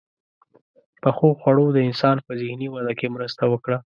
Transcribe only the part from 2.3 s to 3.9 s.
ذهني وده کې مرسته وکړه.